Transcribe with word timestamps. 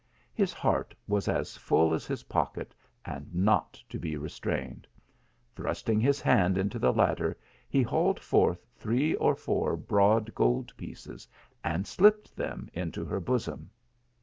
His 0.33 0.51
heart 0.51 0.95
was 1.07 1.27
as 1.27 1.57
full 1.57 1.93
as 1.93 2.07
his 2.07 2.23
pocket, 2.23 2.73
and 3.05 3.31
not 3.35 3.73
to 3.87 3.99
be 3.99 4.17
restrained. 4.17 4.87
Thrusting 5.55 5.99
his 5.99 6.19
hand 6.19 6.57
into 6.57 6.79
the 6.79 6.91
latter 6.91 7.37
he 7.69 7.83
hauled 7.83 8.19
forth 8.19 8.65
three 8.75 9.13
or 9.13 9.35
four 9.35 9.77
broad 9.77 10.33
gold 10.33 10.75
pieces 10.75 11.27
and 11.63 11.85
slipped 11.85 12.35
them 12.35 12.67
into 12.73 13.05
her 13.05 13.19
bosom. 13.19 13.69